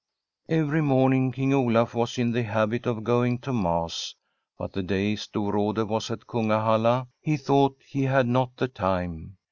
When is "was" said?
1.93-2.17, 5.87-6.09